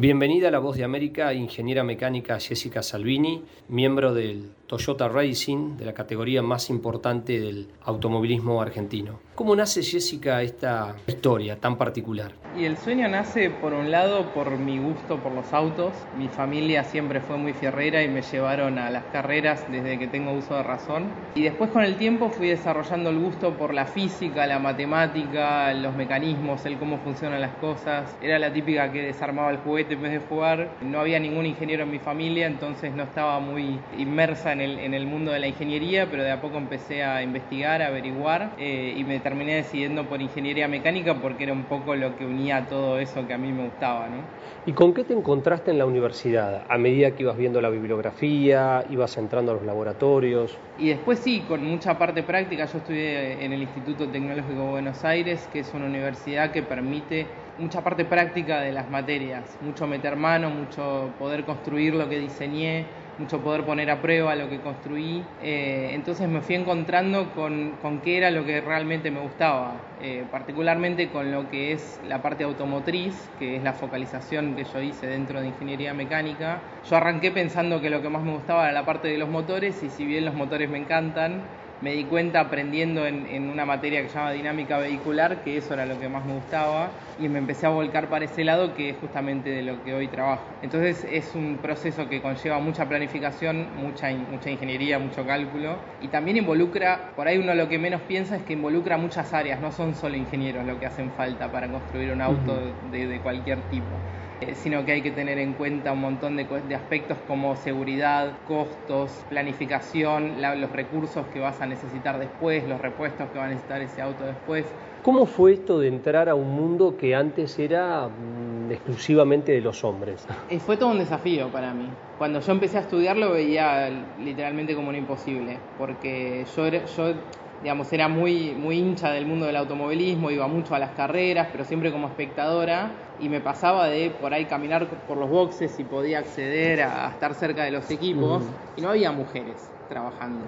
Bienvenida 0.00 0.48
a 0.48 0.50
La 0.50 0.60
Voz 0.60 0.78
de 0.78 0.84
América, 0.84 1.34
ingeniera 1.34 1.84
mecánica 1.84 2.40
Jessica 2.40 2.82
Salvini, 2.82 3.42
miembro 3.68 4.14
del 4.14 4.50
Toyota 4.70 5.08
Racing, 5.08 5.76
de 5.78 5.84
la 5.84 5.94
categoría 5.94 6.42
más 6.42 6.70
importante 6.70 7.40
del 7.40 7.66
automovilismo 7.82 8.62
argentino. 8.62 9.18
¿Cómo 9.34 9.56
nace 9.56 9.82
Jessica 9.82 10.42
esta 10.42 10.94
historia 11.08 11.58
tan 11.58 11.76
particular? 11.76 12.32
Y 12.56 12.66
el 12.66 12.76
sueño 12.76 13.08
nace 13.08 13.50
por 13.50 13.72
un 13.72 13.90
lado 13.90 14.32
por 14.32 14.58
mi 14.58 14.78
gusto 14.78 15.16
por 15.16 15.32
los 15.32 15.52
autos. 15.52 15.92
Mi 16.16 16.28
familia 16.28 16.84
siempre 16.84 17.20
fue 17.20 17.36
muy 17.36 17.52
fierrera 17.52 18.04
y 18.04 18.08
me 18.08 18.22
llevaron 18.22 18.78
a 18.78 18.90
las 18.90 19.04
carreras 19.06 19.64
desde 19.72 19.98
que 19.98 20.06
tengo 20.06 20.32
uso 20.32 20.54
de 20.54 20.62
razón. 20.62 21.06
Y 21.34 21.42
después 21.42 21.70
con 21.70 21.82
el 21.82 21.96
tiempo 21.96 22.28
fui 22.28 22.48
desarrollando 22.48 23.10
el 23.10 23.18
gusto 23.18 23.54
por 23.54 23.74
la 23.74 23.86
física, 23.86 24.46
la 24.46 24.58
matemática, 24.58 25.72
los 25.74 25.96
mecanismos, 25.96 26.64
el 26.66 26.78
cómo 26.78 26.98
funcionan 26.98 27.40
las 27.40 27.54
cosas. 27.56 28.14
Era 28.22 28.38
la 28.38 28.52
típica 28.52 28.92
que 28.92 29.02
desarmaba 29.02 29.50
el 29.50 29.56
juguete 29.56 29.94
en 29.94 30.02
vez 30.02 30.12
de 30.12 30.20
jugar. 30.20 30.70
No 30.82 31.00
había 31.00 31.18
ningún 31.18 31.46
ingeniero 31.46 31.84
en 31.84 31.90
mi 31.90 31.98
familia, 31.98 32.46
entonces 32.46 32.92
no 32.94 33.04
estaba 33.04 33.40
muy 33.40 33.80
inmersa 33.96 34.52
en 34.52 34.59
el, 34.60 34.78
en 34.78 34.94
el 34.94 35.06
mundo 35.06 35.32
de 35.32 35.38
la 35.40 35.46
ingeniería, 35.46 36.06
pero 36.10 36.22
de 36.22 36.30
a 36.30 36.40
poco 36.40 36.58
empecé 36.58 37.02
a 37.02 37.22
investigar, 37.22 37.82
a 37.82 37.88
averiguar 37.88 38.52
eh, 38.58 38.94
y 38.96 39.04
me 39.04 39.18
terminé 39.20 39.54
decidiendo 39.54 40.04
por 40.08 40.20
ingeniería 40.20 40.68
mecánica 40.68 41.14
porque 41.14 41.44
era 41.44 41.52
un 41.52 41.64
poco 41.64 41.94
lo 41.94 42.16
que 42.16 42.24
unía 42.24 42.66
todo 42.66 42.98
eso 42.98 43.26
que 43.26 43.34
a 43.34 43.38
mí 43.38 43.52
me 43.52 43.64
gustaba. 43.64 44.08
¿no? 44.08 44.22
¿Y 44.66 44.72
con 44.72 44.92
qué 44.92 45.04
te 45.04 45.14
encontraste 45.14 45.70
en 45.70 45.78
la 45.78 45.86
universidad? 45.86 46.64
A 46.68 46.78
medida 46.78 47.12
que 47.12 47.22
ibas 47.22 47.36
viendo 47.36 47.60
la 47.60 47.70
bibliografía, 47.70 48.84
ibas 48.90 49.16
entrando 49.16 49.52
a 49.52 49.54
los 49.54 49.64
laboratorios. 49.64 50.56
Y 50.78 50.88
después 50.88 51.18
sí, 51.18 51.44
con 51.48 51.64
mucha 51.64 51.98
parte 51.98 52.22
práctica. 52.22 52.66
Yo 52.66 52.78
estudié 52.78 53.44
en 53.44 53.52
el 53.52 53.62
Instituto 53.62 54.08
Tecnológico 54.08 54.62
de 54.62 54.70
Buenos 54.70 55.04
Aires, 55.04 55.48
que 55.52 55.60
es 55.60 55.72
una 55.74 55.86
universidad 55.86 56.50
que 56.50 56.62
permite 56.62 57.26
mucha 57.58 57.82
parte 57.82 58.04
práctica 58.04 58.60
de 58.60 58.72
las 58.72 58.90
materias, 58.90 59.44
mucho 59.60 59.86
meter 59.86 60.16
mano, 60.16 60.50
mucho 60.50 61.10
poder 61.18 61.44
construir 61.44 61.94
lo 61.94 62.08
que 62.08 62.18
diseñé, 62.18 62.86
mucho 63.20 63.40
poder 63.40 63.64
poner 63.64 63.90
a 63.90 64.00
prueba 64.00 64.34
lo 64.34 64.48
que 64.48 64.58
construí. 64.60 65.22
Eh, 65.42 65.90
entonces 65.92 66.28
me 66.28 66.40
fui 66.40 66.54
encontrando 66.54 67.30
con, 67.34 67.72
con, 67.82 68.00
qué 68.00 68.16
era 68.16 68.30
lo 68.30 68.44
que 68.44 68.60
realmente 68.60 69.10
me 69.10 69.20
gustaba, 69.20 69.74
eh, 70.02 70.24
particularmente 70.30 71.10
con 71.10 71.30
lo 71.30 71.48
que 71.50 71.72
es 71.72 72.00
la 72.08 72.22
parte 72.22 72.44
automotriz, 72.44 73.28
que 73.38 73.56
es 73.56 73.62
la 73.62 73.74
focalización 73.74 74.56
que 74.56 74.64
yo 74.64 74.80
hice 74.80 75.06
dentro 75.06 75.40
de 75.40 75.48
ingeniería 75.48 75.92
mecánica. 75.92 76.60
Yo 76.88 76.96
arranqué 76.96 77.30
pensando 77.30 77.80
que 77.80 77.90
lo 77.90 78.00
que 78.00 78.08
más 78.08 78.22
me 78.22 78.32
gustaba 78.32 78.64
era 78.64 78.72
la 78.72 78.86
parte 78.86 79.08
de 79.08 79.18
los 79.18 79.28
motores 79.28 79.82
y 79.82 79.90
si 79.90 80.06
bien 80.06 80.24
los 80.24 80.34
motores 80.34 80.70
me 80.70 80.78
encantan, 80.78 81.42
me 81.80 81.92
di 81.92 82.04
cuenta 82.04 82.40
aprendiendo 82.40 83.06
en, 83.06 83.48
una 83.48 83.64
materia 83.64 84.02
que 84.02 84.08
se 84.08 84.14
llama 84.14 84.32
dinámica 84.32 84.78
vehicular 84.78 85.42
que 85.42 85.56
eso 85.56 85.74
era 85.74 85.86
lo 85.86 85.98
que 85.98 86.08
más 86.08 86.24
me 86.24 86.34
gustaba 86.34 86.90
y 87.18 87.28
me 87.28 87.38
empecé 87.38 87.66
a 87.66 87.70
volcar 87.70 88.08
para 88.08 88.26
ese 88.26 88.44
lado 88.44 88.74
que 88.74 88.90
es 88.90 88.96
justamente 89.00 89.50
de 89.50 89.62
lo 89.62 89.82
que 89.82 89.94
hoy 89.94 90.08
trabajo. 90.08 90.42
Entonces 90.62 91.06
es 91.10 91.34
un 91.34 91.58
proceso 91.60 92.08
que 92.08 92.20
conlleva 92.20 92.58
mucha 92.58 92.86
planificación, 92.88 93.68
mucha, 93.76 94.10
mucha 94.10 94.50
ingeniería, 94.50 94.98
mucho 94.98 95.26
cálculo 95.26 95.76
y 96.00 96.08
también 96.08 96.36
involucra, 96.36 97.12
por 97.16 97.28
ahí 97.28 97.38
uno 97.38 97.54
lo 97.54 97.68
que 97.68 97.78
menos 97.78 98.02
piensa 98.02 98.36
es 98.36 98.42
que 98.42 98.52
involucra 98.52 98.98
muchas 98.98 99.32
áreas, 99.32 99.60
no 99.60 99.72
son 99.72 99.94
solo 99.94 100.16
ingenieros 100.16 100.66
lo 100.66 100.78
que 100.78 100.86
hacen 100.86 101.10
falta 101.12 101.50
para 101.50 101.68
construir 101.68 102.12
un 102.12 102.20
auto 102.20 102.74
de, 102.90 103.06
de 103.06 103.20
cualquier 103.20 103.62
tipo. 103.62 103.98
Eh, 104.40 104.54
sino 104.54 104.86
que 104.86 104.92
hay 104.92 105.02
que 105.02 105.10
tener 105.10 105.38
en 105.38 105.52
cuenta 105.52 105.92
un 105.92 106.00
montón 106.00 106.36
de, 106.36 106.46
aspectos 106.74 107.18
como 107.28 107.56
seguridad, 107.56 108.32
costos, 108.48 109.10
planificación, 109.28 110.40
los 110.40 110.72
recursos 110.72 111.26
que 111.32 111.40
vas 111.40 111.60
a 111.60 111.66
necesitar 111.66 112.18
después, 112.18 112.66
los 112.66 112.80
repuestos 112.80 113.28
que 113.30 113.38
va 113.38 113.44
a 113.44 113.48
necesitar 113.48 113.82
ese 113.82 114.00
auto 114.00 114.24
después. 114.24 114.64
¿Cómo 115.02 115.26
fue 115.26 115.54
esto 115.54 115.78
de 115.78 115.88
entrar 115.88 116.30
a 116.30 116.34
un 116.34 116.50
mundo 116.50 116.96
que 116.96 117.14
antes 117.14 117.58
era 117.58 118.08
mm, 118.08 118.72
exclusivamente 118.72 119.52
de 119.52 119.60
los 119.60 119.84
hombres? 119.84 120.26
Y 120.48 120.58
fue 120.58 120.78
todo 120.78 120.90
un 120.90 120.98
desafío 120.98 121.48
para 121.48 121.74
mí. 121.74 121.88
Cuando 122.16 122.40
yo 122.40 122.52
empecé 122.52 122.78
a 122.78 122.80
estudiar 122.80 123.18
lo 123.18 123.32
veía 123.32 123.90
literalmente 124.22 124.74
como 124.74 124.88
un 124.88 124.96
imposible, 124.96 125.58
porque 125.76 126.46
yo, 126.56 126.68
yo 126.68 127.14
digamos, 127.62 127.92
era 127.92 128.08
muy, 128.08 128.54
muy 128.54 128.78
hincha 128.78 129.10
del 129.10 129.26
mundo 129.26 129.46
del 129.46 129.56
automovilismo, 129.56 130.30
iba 130.30 130.46
mucho 130.46 130.74
a 130.74 130.78
las 130.78 130.92
carreras, 130.92 131.48
pero 131.52 131.64
siempre 131.64 131.92
como 131.92 132.08
espectadora, 132.08 132.90
y 133.20 133.28
me 133.28 133.40
pasaba 133.40 133.86
de 133.86 134.10
por 134.10 134.32
ahí 134.32 134.46
caminar 134.46 134.86
por 135.06 135.18
los 135.18 135.28
boxes 135.28 135.78
y 135.78 135.84
podía 135.84 136.20
acceder 136.20 136.82
a, 136.82 137.10
estar 137.10 137.34
cerca 137.34 137.64
de 137.64 137.70
los 137.70 137.90
equipos, 137.90 138.42
y 138.76 138.80
no 138.80 138.90
había 138.90 139.12
mujeres 139.12 139.70
trabajando. 139.88 140.44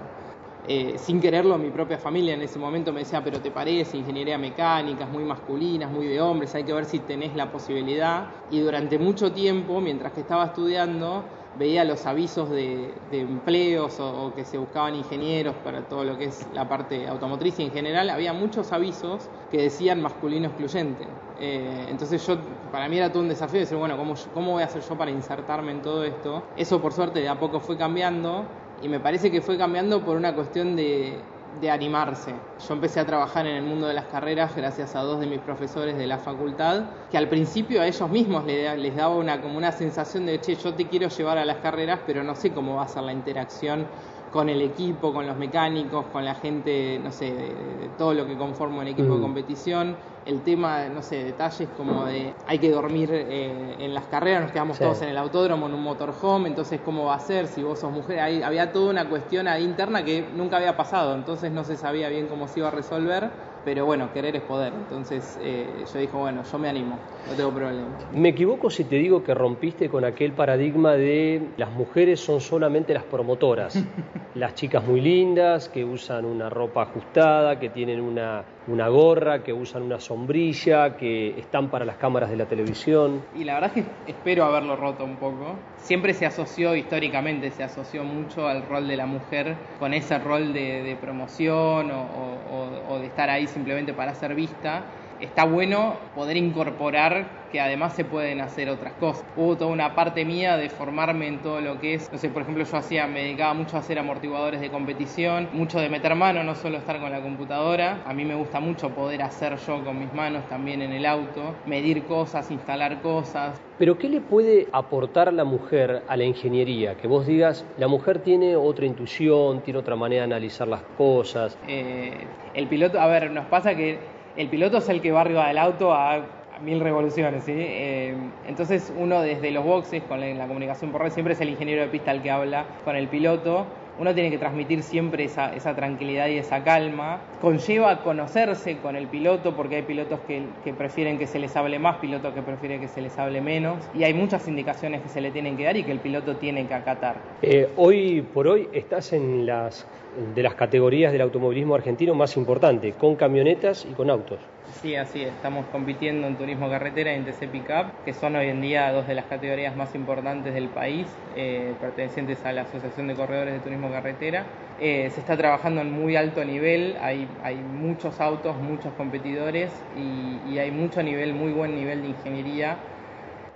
Eh, 0.68 0.94
sin 0.96 1.20
quererlo, 1.20 1.58
mi 1.58 1.70
propia 1.70 1.98
familia 1.98 2.34
en 2.34 2.42
ese 2.42 2.56
momento 2.58 2.92
me 2.92 3.00
decía, 3.00 3.22
pero 3.22 3.40
te 3.40 3.50
parece, 3.50 3.96
ingeniería 3.96 4.38
mecánica, 4.38 5.04
es 5.04 5.10
muy 5.10 5.24
masculina, 5.24 5.86
es 5.86 5.90
muy 5.90 6.06
de 6.06 6.20
hombres, 6.20 6.54
hay 6.54 6.62
que 6.62 6.72
ver 6.72 6.84
si 6.84 7.00
tenés 7.00 7.34
la 7.34 7.50
posibilidad. 7.50 8.26
Y 8.50 8.60
durante 8.60 8.96
mucho 8.98 9.32
tiempo, 9.32 9.80
mientras 9.80 10.12
que 10.12 10.20
estaba 10.20 10.46
estudiando, 10.46 11.24
veía 11.58 11.84
los 11.84 12.06
avisos 12.06 12.50
de, 12.50 12.94
empleos 13.12 14.00
o, 14.00 14.32
que 14.34 14.44
se 14.44 14.58
buscaban 14.58 14.94
ingenieros 14.94 15.54
para 15.56 15.82
todo 15.82 16.04
lo 16.04 16.16
que 16.16 16.26
es 16.26 16.46
la 16.54 16.68
parte 16.68 17.06
automotriz 17.06 17.58
y 17.58 17.64
en 17.64 17.72
general 17.72 18.10
había 18.10 18.32
muchos 18.32 18.72
avisos 18.72 19.28
que 19.50 19.62
decían 19.62 20.00
masculino 20.00 20.48
excluyente. 20.48 21.06
Eh, 21.40 21.86
entonces 21.88 22.24
yo, 22.26 22.36
para 22.70 22.88
mí 22.88 22.96
era 22.96 23.10
todo 23.10 23.22
un 23.22 23.28
desafío 23.28 23.60
decir, 23.60 23.76
bueno, 23.76 23.96
¿cómo, 23.96 24.14
¿cómo 24.32 24.52
voy 24.52 24.62
a 24.62 24.66
hacer 24.66 24.82
yo 24.82 24.96
para 24.96 25.10
insertarme 25.10 25.72
en 25.72 25.82
todo 25.82 26.04
esto? 26.04 26.42
Eso 26.56 26.80
por 26.80 26.92
suerte 26.92 27.20
de 27.20 27.28
a 27.28 27.38
poco 27.38 27.60
fue 27.60 27.76
cambiando 27.76 28.44
y 28.82 28.88
me 28.88 29.00
parece 29.00 29.30
que 29.30 29.40
fue 29.40 29.58
cambiando 29.58 30.00
por 30.02 30.16
una 30.16 30.34
cuestión 30.34 30.76
de, 30.76 31.18
de 31.60 31.70
animarse. 31.70 32.34
Yo 32.66 32.74
empecé 32.74 33.00
a 33.00 33.06
trabajar 33.06 33.46
en 33.46 33.56
el 33.56 33.62
mundo 33.62 33.86
de 33.86 33.94
las 33.94 34.06
carreras 34.06 34.54
gracias 34.56 34.94
a 34.94 35.00
dos 35.00 35.20
de 35.20 35.26
mis 35.26 35.40
profesores 35.40 35.96
de 35.96 36.06
la 36.06 36.18
facultad, 36.18 36.84
que 37.10 37.18
al 37.18 37.28
principio 37.28 37.80
a 37.80 37.86
ellos 37.86 38.08
mismos 38.10 38.44
les, 38.44 38.96
daba 38.96 39.16
una, 39.16 39.40
como 39.40 39.58
una 39.58 39.72
sensación 39.72 40.26
de, 40.26 40.40
che, 40.40 40.54
yo 40.54 40.74
te 40.74 40.88
quiero 40.88 41.08
llevar 41.08 41.38
a 41.38 41.44
las 41.44 41.58
carreras, 41.58 42.00
pero 42.06 42.22
no 42.22 42.34
sé 42.34 42.52
cómo 42.52 42.76
va 42.76 42.84
a 42.84 42.88
ser 42.88 43.02
la 43.02 43.12
interacción 43.12 43.86
con 44.32 44.48
el 44.48 44.62
equipo, 44.62 45.12
con 45.12 45.26
los 45.26 45.36
mecánicos, 45.36 46.06
con 46.06 46.24
la 46.24 46.34
gente, 46.34 46.98
no 47.02 47.12
sé, 47.12 47.26
de, 47.26 47.54
todo 47.98 48.14
lo 48.14 48.26
que 48.26 48.36
conforma 48.36 48.80
un 48.80 48.88
equipo 48.88 49.12
de 49.12 49.18
mm. 49.18 49.22
competición. 49.22 49.96
El 50.24 50.40
tema, 50.42 50.88
no 50.88 51.02
sé, 51.02 51.24
detalles 51.24 51.68
como 51.76 52.04
de 52.04 52.32
hay 52.46 52.58
que 52.58 52.70
dormir 52.70 53.10
eh, 53.12 53.76
en 53.78 53.92
las 53.92 54.04
carreras, 54.06 54.42
nos 54.42 54.52
quedamos 54.52 54.78
todos 54.78 55.02
en 55.02 55.08
el 55.08 55.18
autódromo, 55.18 55.66
en 55.66 55.74
un 55.74 55.82
motorhome, 55.82 56.48
entonces 56.48 56.80
cómo 56.84 57.06
va 57.06 57.16
a 57.16 57.20
ser 57.20 57.48
si 57.48 57.62
vos 57.62 57.80
sos 57.80 57.92
mujer. 57.92 58.20
había 58.20 58.72
toda 58.72 58.90
una 58.90 59.08
cuestión 59.08 59.48
ahí 59.48 59.64
interna 59.64 60.04
que 60.04 60.24
nunca 60.36 60.58
había 60.58 60.76
pasado, 60.76 61.14
entonces 61.14 61.50
no 61.50 61.64
se 61.64 61.76
sabía 61.76 62.08
bien 62.08 62.28
cómo 62.28 62.46
se 62.46 62.60
iba 62.60 62.68
a 62.68 62.70
resolver 62.70 63.51
pero 63.64 63.86
bueno, 63.86 64.12
querer 64.12 64.36
es 64.36 64.42
poder. 64.42 64.72
Entonces 64.72 65.38
eh, 65.42 65.66
yo 65.92 65.98
dije, 65.98 66.16
bueno, 66.16 66.42
yo 66.50 66.58
me 66.58 66.68
animo, 66.68 66.98
no 67.28 67.34
tengo 67.34 67.50
problema. 67.50 67.88
¿Me 68.12 68.30
equivoco 68.30 68.70
si 68.70 68.84
te 68.84 68.96
digo 68.96 69.22
que 69.22 69.34
rompiste 69.34 69.88
con 69.88 70.04
aquel 70.04 70.32
paradigma 70.32 70.94
de 70.94 71.42
las 71.56 71.70
mujeres 71.70 72.20
son 72.20 72.40
solamente 72.40 72.94
las 72.94 73.04
promotoras? 73.04 73.82
las 74.34 74.54
chicas 74.54 74.84
muy 74.84 75.00
lindas, 75.00 75.68
que 75.68 75.84
usan 75.84 76.24
una 76.24 76.48
ropa 76.48 76.82
ajustada, 76.82 77.58
que 77.58 77.68
tienen 77.68 78.00
una, 78.00 78.44
una 78.66 78.88
gorra, 78.88 79.42
que 79.42 79.52
usan 79.52 79.82
una 79.82 80.00
sombrilla, 80.00 80.96
que 80.96 81.38
están 81.38 81.68
para 81.68 81.84
las 81.84 81.96
cámaras 81.96 82.30
de 82.30 82.36
la 82.36 82.46
televisión. 82.46 83.22
Y 83.36 83.44
la 83.44 83.54
verdad 83.54 83.72
es 83.76 83.84
que 83.84 83.90
espero 84.10 84.44
haberlo 84.44 84.76
roto 84.76 85.04
un 85.04 85.16
poco. 85.16 85.56
Siempre 85.76 86.14
se 86.14 86.26
asoció, 86.26 86.74
históricamente 86.76 87.50
se 87.50 87.62
asoció 87.62 88.04
mucho 88.04 88.48
al 88.48 88.66
rol 88.66 88.88
de 88.88 88.96
la 88.96 89.06
mujer 89.06 89.56
con 89.78 89.92
ese 89.94 90.18
rol 90.18 90.52
de, 90.52 90.96
promoción 91.00 91.90
o 91.90 92.98
de 92.98 93.06
estar 93.06 93.30
ahí 93.30 93.46
simplemente 93.52 93.92
para 93.92 94.14
ser 94.14 94.34
vista 94.34 95.01
está 95.22 95.44
bueno 95.44 95.94
poder 96.14 96.36
incorporar 96.36 97.42
que 97.52 97.60
además 97.60 97.92
se 97.94 98.04
pueden 98.04 98.40
hacer 98.40 98.70
otras 98.70 98.94
cosas. 98.94 99.24
Hubo 99.36 99.56
toda 99.56 99.70
una 99.70 99.94
parte 99.94 100.24
mía 100.24 100.56
de 100.56 100.70
formarme 100.70 101.28
en 101.28 101.42
todo 101.42 101.60
lo 101.60 101.78
que 101.78 101.94
es, 101.94 102.10
no 102.10 102.16
sé, 102.16 102.30
por 102.30 102.42
ejemplo, 102.42 102.64
yo 102.64 102.76
hacía, 102.76 103.06
me 103.06 103.22
dedicaba 103.24 103.52
mucho 103.52 103.76
a 103.76 103.80
hacer 103.80 103.98
amortiguadores 103.98 104.60
de 104.60 104.70
competición, 104.70 105.48
mucho 105.52 105.78
de 105.78 105.90
meter 105.90 106.14
mano, 106.14 106.42
no 106.42 106.54
solo 106.54 106.78
estar 106.78 106.98
con 106.98 107.12
la 107.12 107.20
computadora. 107.20 108.02
A 108.06 108.14
mí 108.14 108.24
me 108.24 108.34
gusta 108.34 108.58
mucho 108.58 108.90
poder 108.90 109.22
hacer 109.22 109.58
yo 109.66 109.84
con 109.84 110.00
mis 110.00 110.12
manos 110.14 110.48
también 110.48 110.80
en 110.80 110.92
el 110.92 111.04
auto, 111.04 111.54
medir 111.66 112.04
cosas, 112.04 112.50
instalar 112.50 113.02
cosas. 113.02 113.60
Pero 113.78 113.98
¿qué 113.98 114.08
le 114.08 114.20
puede 114.20 114.68
aportar 114.72 115.30
la 115.32 115.44
mujer 115.44 116.02
a 116.08 116.16
la 116.16 116.24
ingeniería? 116.24 116.96
Que 116.96 117.06
vos 117.06 117.26
digas, 117.26 117.66
la 117.76 117.88
mujer 117.88 118.20
tiene 118.20 118.56
otra 118.56 118.86
intuición, 118.86 119.60
tiene 119.60 119.78
otra 119.78 119.94
manera 119.94 120.22
de 120.22 120.32
analizar 120.32 120.68
las 120.68 120.82
cosas. 120.96 121.58
Eh, 121.68 122.14
el 122.54 122.66
piloto, 122.66 122.98
a 122.98 123.06
ver, 123.08 123.30
nos 123.30 123.46
pasa 123.46 123.74
que 123.74 123.98
el 124.36 124.48
piloto 124.48 124.78
es 124.78 124.88
el 124.88 125.00
que 125.00 125.12
va 125.12 125.22
arriba 125.22 125.48
del 125.48 125.58
auto 125.58 125.92
a, 125.92 126.22
mil 126.62 126.80
revoluciones, 126.80 127.42
¿sí? 127.44 127.54
Eh, 127.56 128.14
entonces 128.46 128.92
uno 128.96 129.20
desde 129.20 129.50
los 129.50 129.64
boxes, 129.64 130.02
con 130.04 130.20
la, 130.20 130.46
comunicación 130.46 130.92
por 130.92 131.02
red, 131.02 131.10
siempre 131.10 131.34
es 131.34 131.40
el 131.40 131.48
ingeniero 131.48 131.82
de 131.82 131.88
pista 131.88 132.12
el 132.12 132.22
que 132.22 132.30
habla 132.30 132.66
con 132.84 132.94
el 132.94 133.08
piloto. 133.08 133.66
Uno 133.98 134.14
tiene 134.14 134.30
que 134.30 134.38
transmitir 134.38 134.82
siempre 134.82 135.24
esa, 135.24 135.54
esa 135.54 135.74
tranquilidad 135.74 136.28
y 136.28 136.38
esa 136.38 136.64
calma. 136.64 137.20
Conlleva 137.40 138.02
conocerse 138.02 138.78
con 138.78 138.96
el 138.96 139.06
piloto, 139.06 139.54
porque 139.54 139.76
hay 139.76 139.82
pilotos 139.82 140.20
que, 140.26 140.72
prefieren 140.72 141.18
que 141.18 141.26
se 141.26 141.38
les 141.38 141.54
hable 141.56 141.78
más, 141.78 141.96
pilotos 141.96 142.32
que 142.34 142.42
prefieren 142.42 142.80
que 142.80 142.88
se 142.88 143.00
les 143.02 143.18
hable 143.18 143.40
menos. 143.40 143.78
Y 143.94 144.04
hay 144.04 144.14
muchas 144.14 144.48
indicaciones 144.48 145.02
que 145.02 145.08
se 145.08 145.20
le 145.20 145.30
tienen 145.30 145.56
que 145.56 145.64
dar 145.64 145.76
y 145.76 145.84
que 145.84 145.92
el 145.92 146.00
piloto 146.00 146.36
tiene 146.36 146.66
que 146.66 146.74
acatar. 146.74 147.16
Eh, 147.42 147.68
hoy 147.76 148.22
por 148.22 148.48
hoy 148.48 148.68
estás 148.72 149.12
en 149.12 149.46
las 149.46 149.86
de 150.34 150.42
las 150.42 150.54
categorías 150.54 151.12
del 151.12 151.22
automovilismo 151.22 151.74
argentino 151.74 152.14
más 152.14 152.36
importante, 152.36 152.92
con 152.92 153.16
camionetas 153.16 153.86
y 153.90 153.94
con 153.94 154.10
autos. 154.10 154.38
Sí, 154.70 154.94
así 154.94 155.22
Estamos 155.22 155.66
compitiendo 155.66 156.26
en 156.26 156.36
turismo 156.36 156.68
carretera 156.70 157.12
y 157.12 157.16
en 157.16 157.24
TC 157.24 157.48
Pickup, 157.50 158.04
que 158.04 158.12
son 158.14 158.36
hoy 158.36 158.48
en 158.48 158.60
día 158.60 158.92
dos 158.92 159.06
de 159.06 159.14
las 159.14 159.26
categorías 159.26 159.76
más 159.76 159.94
importantes 159.94 160.54
del 160.54 160.68
país, 160.68 161.06
eh, 161.36 161.74
pertenecientes 161.80 162.44
a 162.44 162.52
la 162.52 162.62
Asociación 162.62 163.08
de 163.08 163.14
Corredores 163.16 163.54
de 163.54 163.60
Turismo 163.60 163.90
Carretera. 163.90 164.46
Eh, 164.80 165.10
se 165.10 165.20
está 165.20 165.36
trabajando 165.36 165.80
en 165.80 165.92
muy 165.92 166.16
alto 166.16 166.44
nivel, 166.44 166.96
hay, 167.00 167.28
hay 167.42 167.56
muchos 167.56 168.20
autos, 168.20 168.56
muchos 168.56 168.92
competidores 168.94 169.70
y, 169.96 170.40
y 170.52 170.58
hay 170.58 170.70
mucho 170.70 171.02
nivel, 171.02 171.34
muy 171.34 171.52
buen 171.52 171.74
nivel 171.74 172.02
de 172.02 172.08
ingeniería 172.08 172.78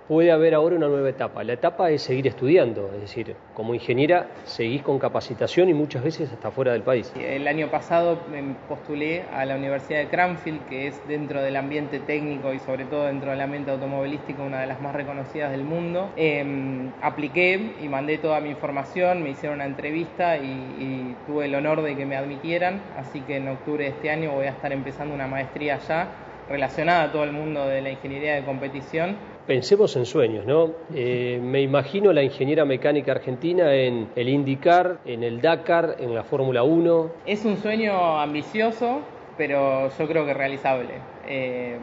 puede 0.08 0.30
haber 0.30 0.54
ahora 0.54 0.76
una 0.76 0.88
nueva 0.88 1.08
etapa. 1.08 1.42
La 1.44 1.54
etapa 1.54 1.90
es 1.90 2.02
seguir 2.02 2.26
estudiando, 2.26 2.90
es 2.94 3.00
decir, 3.00 3.34
como 3.54 3.74
ingeniera 3.74 4.28
seguís 4.44 4.82
con 4.82 4.98
capacitación 4.98 5.68
y 5.68 5.74
muchas 5.74 6.02
veces 6.04 6.32
hasta 6.32 6.50
fuera 6.50 6.72
del 6.72 6.82
país. 6.82 7.12
El 7.18 7.48
año 7.48 7.68
pasado 7.70 8.18
me 8.30 8.54
postulé 8.68 9.24
a 9.32 9.44
la 9.44 9.56
Universidad 9.56 10.00
de 10.00 10.08
Cranfield, 10.08 10.66
que 10.68 10.86
es 10.88 11.08
dentro 11.08 11.42
del 11.42 11.56
ambiente 11.56 11.98
técnico 12.00 12.52
y 12.52 12.58
sobre 12.60 12.84
todo 12.84 13.06
dentro 13.06 13.30
del 13.30 13.40
ambiente 13.40 13.70
automovilístico 13.70 14.42
una 14.42 14.60
de 14.60 14.66
las 14.66 14.80
más 14.80 14.94
reconocidas 14.94 15.50
del 15.50 15.64
mundo. 15.64 16.10
Em, 16.16 16.90
apliqué 17.02 17.74
y 17.82 17.88
mandé 17.88 18.18
toda 18.18 18.40
mi 18.40 18.50
información, 18.50 19.22
me 19.22 19.30
hicieron 19.30 19.56
una 19.56 19.66
entrevista 19.66 20.36
y, 20.36 20.42
y 20.44 21.16
tuve 21.26 21.46
el 21.46 21.54
honor 21.54 21.82
de 21.82 21.96
que 21.96 22.06
me 22.06 22.16
admitieran, 22.16 22.80
así 22.96 23.20
que 23.20 23.36
en 23.36 23.48
octubre 23.48 23.84
de 23.84 23.90
este 23.90 24.10
año 24.10 24.32
voy 24.32 24.46
a 24.46 24.50
estar 24.50 24.72
empezando 24.72 25.14
una 25.14 25.26
maestría 25.26 25.76
allá 25.76 26.08
relacionada 26.48 27.04
a 27.04 27.12
todo 27.12 27.24
el 27.24 27.32
mundo 27.32 27.66
de 27.66 27.82
la 27.82 27.90
ingeniería 27.90 28.34
de 28.34 28.44
competición 28.44 29.16
Pensemos 29.46 29.94
en 29.94 30.06
sueños, 30.06 30.44
¿no? 30.44 30.72
Eh, 30.92 31.38
me 31.40 31.60
imagino 31.60 32.12
la 32.12 32.24
ingeniera 32.24 32.64
mecánica 32.64 33.12
argentina 33.12 33.72
en 33.72 34.08
el 34.16 34.28
IndyCar, 34.28 34.98
en 35.04 35.22
el 35.22 35.40
Dakar, 35.40 35.98
en 36.00 36.16
la 36.16 36.24
Fórmula 36.24 36.64
1. 36.64 37.10
Es 37.26 37.44
un 37.44 37.56
sueño 37.56 38.18
ambicioso, 38.18 39.02
pero 39.38 39.88
yo 39.96 40.08
creo 40.08 40.26
que 40.26 40.34
realizable. 40.34 40.94
Eh, 41.28 41.76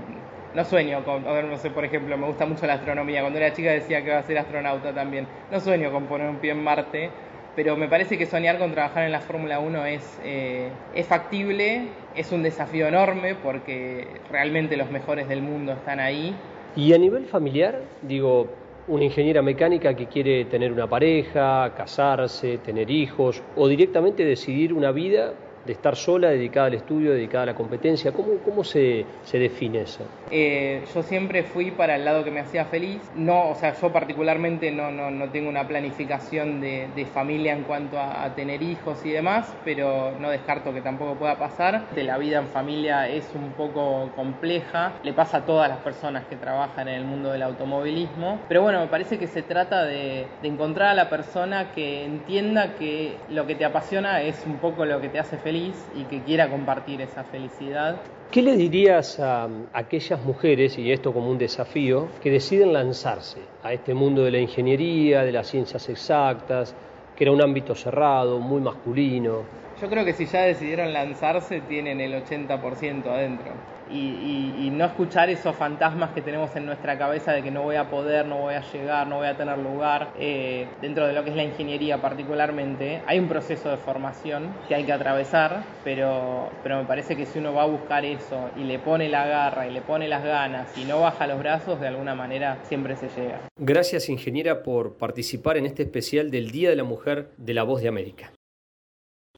no 0.53 0.65
sueño 0.65 1.05
con, 1.05 1.23
no 1.23 1.57
sé, 1.57 1.69
por 1.69 1.85
ejemplo, 1.85 2.17
me 2.17 2.27
gusta 2.27 2.45
mucho 2.45 2.67
la 2.67 2.73
astronomía. 2.73 3.21
Cuando 3.21 3.39
era 3.39 3.53
chica 3.53 3.71
decía 3.71 4.01
que 4.01 4.09
iba 4.09 4.19
a 4.19 4.23
ser 4.23 4.39
astronauta 4.39 4.93
también. 4.93 5.25
No 5.49 5.61
sueño 5.61 5.89
con 5.89 6.07
poner 6.07 6.29
un 6.29 6.39
pie 6.39 6.51
en 6.51 6.61
Marte, 6.61 7.11
pero 7.55 7.77
me 7.77 7.87
parece 7.87 8.17
que 8.17 8.25
soñar 8.25 8.57
con 8.57 8.71
trabajar 8.71 9.03
en 9.03 9.11
la 9.11 9.21
Fórmula 9.21 9.59
1 9.59 9.85
es, 9.85 10.19
eh, 10.23 10.69
es 10.95 11.05
factible, 11.05 11.87
es 12.15 12.31
un 12.31 12.43
desafío 12.43 12.87
enorme 12.87 13.35
porque 13.35 14.07
realmente 14.31 14.75
los 14.77 14.89
mejores 14.89 15.27
del 15.27 15.41
mundo 15.41 15.73
están 15.73 15.99
ahí. 15.99 16.35
Y 16.75 16.93
a 16.93 16.97
nivel 16.97 17.25
familiar, 17.25 17.81
digo, 18.01 18.47
una 18.87 19.03
ingeniera 19.03 19.41
mecánica 19.41 19.95
que 19.95 20.07
quiere 20.07 20.45
tener 20.45 20.71
una 20.71 20.87
pareja, 20.87 21.73
casarse, 21.75 22.57
tener 22.57 22.89
hijos 22.89 23.41
o 23.55 23.67
directamente 23.67 24.25
decidir 24.25 24.73
una 24.73 24.91
vida 24.91 25.33
de 25.65 25.73
estar 25.73 25.95
sola, 25.95 26.29
dedicada 26.29 26.67
al 26.67 26.73
estudio, 26.73 27.11
dedicada 27.11 27.43
a 27.43 27.47
la 27.47 27.55
competencia? 27.55 28.11
¿Cómo, 28.11 28.37
cómo 28.43 28.63
se, 28.63 29.05
se 29.23 29.39
define 29.39 29.81
eso? 29.81 30.03
Eh, 30.31 30.83
yo 30.93 31.03
siempre 31.03 31.43
fui 31.43 31.71
para 31.71 31.95
el 31.95 32.05
lado 32.05 32.23
que 32.23 32.31
me 32.31 32.41
hacía 32.41 32.65
feliz. 32.65 33.01
No, 33.15 33.49
o 33.49 33.55
sea, 33.55 33.73
yo 33.79 33.91
particularmente 33.91 34.71
no, 34.71 34.91
no, 34.91 35.11
no 35.11 35.29
tengo 35.29 35.49
una 35.49 35.67
planificación 35.67 36.59
de, 36.59 36.87
de 36.95 37.05
familia 37.05 37.53
en 37.53 37.63
cuanto 37.63 37.99
a, 37.99 38.23
tener 38.35 38.63
hijos 38.63 39.05
y 39.05 39.11
demás, 39.11 39.53
pero 39.63 40.13
no 40.19 40.29
descarto 40.29 40.73
que 40.73 40.81
tampoco 40.81 41.15
pueda 41.15 41.37
pasar. 41.37 41.83
La 41.95 42.17
vida 42.17 42.39
en 42.39 42.47
familia 42.47 43.07
es 43.07 43.29
un 43.35 43.51
poco 43.51 44.09
compleja, 44.15 44.93
le 45.03 45.13
pasa 45.13 45.37
a 45.37 45.45
todas 45.45 45.69
las 45.69 45.77
personas 45.79 46.25
que 46.25 46.35
trabajan 46.35 46.87
en 46.87 46.95
el 46.95 47.05
mundo 47.05 47.31
del 47.31 47.43
automovilismo, 47.43 48.39
pero 48.47 48.63
bueno, 48.63 48.79
me 48.79 48.87
parece 48.87 49.19
que 49.19 49.27
se 49.27 49.43
trata 49.43 49.83
de, 49.85 50.25
de 50.41 50.47
encontrar 50.47 50.89
a 50.89 50.93
la 50.93 51.09
persona 51.09 51.71
que 51.73 52.05
entienda 52.05 52.75
que 52.75 53.17
lo 53.29 53.45
que 53.45 53.55
te 53.55 53.65
apasiona 53.65 54.21
es 54.21 54.43
un 54.45 54.57
poco 54.57 54.85
lo 54.85 54.99
que 54.99 55.09
te 55.09 55.19
hace 55.19 55.37
feliz 55.37 55.52
y 55.55 56.03
que 56.09 56.19
quiera 56.25 56.49
compartir 56.49 57.01
esa 57.01 57.23
felicidad. 57.23 58.01
¿Qué 58.31 58.41
le 58.41 58.55
dirías 58.55 59.19
a, 59.19 59.47
aquellas 59.73 60.23
mujeres, 60.25 60.77
y 60.79 60.91
esto 60.91 61.13
como 61.13 61.29
un 61.29 61.37
desafío, 61.37 62.07
que 62.21 62.31
deciden 62.31 62.73
lanzarse 62.73 63.39
a 63.61 63.71
este 63.71 63.93
mundo 63.93 64.23
de 64.23 64.31
la 64.31 64.39
ingeniería, 64.39 65.23
de 65.23 65.31
las 65.31 65.47
ciencias 65.47 65.87
exactas, 65.89 66.73
que 67.15 67.25
era 67.25 67.31
un 67.31 67.41
ámbito 67.43 67.75
cerrado, 67.75 68.39
muy 68.39 68.61
masculino? 68.61 69.43
Yo 69.83 69.89
creo 69.89 70.05
que 70.05 70.13
si 70.13 70.27
ya 70.27 70.43
decidieron 70.43 70.93
lanzarse, 70.93 71.59
tienen 71.59 71.99
el 71.99 72.13
80% 72.13 73.05
adentro 73.05 73.51
y, 73.91 74.69
no 74.71 74.85
escuchar 74.85 75.29
esos 75.29 75.53
fantasmas 75.57 76.11
que 76.11 76.21
tenemos 76.21 76.55
en 76.55 76.65
nuestra 76.65 76.97
cabeza 76.97 77.33
de 77.33 77.43
que 77.43 77.51
no 77.51 77.63
voy 77.63 77.75
a 77.75 77.89
poder, 77.89 78.25
no 78.25 78.37
voy 78.37 78.53
a 78.53 78.61
llegar, 78.71 79.07
no 79.07 79.17
voy 79.17 79.27
a 79.27 79.35
tener 79.35 79.57
lugar. 79.57 80.13
Eh, 80.17 80.67
dentro 80.81 81.05
de 81.05 81.11
lo 81.11 81.25
que 81.25 81.31
es 81.31 81.35
la 81.35 81.43
ingeniería 81.43 82.01
particularmente, 82.01 83.01
hay 83.05 83.19
un 83.19 83.27
proceso 83.27 83.69
de 83.69 83.75
formación 83.75 84.53
que 84.69 84.75
hay 84.75 84.85
que 84.85 84.93
atravesar, 84.93 85.65
pero, 85.83 86.49
pero 86.63 86.77
me 86.77 86.85
parece 86.85 87.17
que 87.17 87.25
si 87.25 87.39
uno 87.39 87.53
va 87.53 87.63
a 87.63 87.67
buscar 87.67 88.05
eso 88.05 88.51
y 88.55 88.63
le 88.63 88.79
pone 88.79 89.09
la 89.09 89.27
garra 89.27 89.67
y 89.67 89.71
le 89.71 89.81
pone 89.81 90.07
las 90.07 90.23
ganas 90.23 90.77
y 90.77 90.85
no 90.85 91.01
baja 91.01 91.27
los 91.27 91.39
brazos, 91.39 91.81
de 91.81 91.89
alguna 91.89 92.15
manera 92.15 92.57
siempre 92.63 92.95
se 92.95 93.09
llega. 93.09 93.41
Gracias 93.57 94.07
ingeniera 94.07 94.63
por 94.63 94.95
participar 94.97 95.57
en 95.57 95.65
este 95.65 95.83
especial 95.83 96.31
del 96.31 96.51
Día 96.51 96.69
de 96.69 96.77
la 96.77 96.85
Mujer 96.85 97.31
de 97.35 97.53
la 97.53 97.63
Voz 97.63 97.81
de 97.81 97.89
América. 97.89 98.31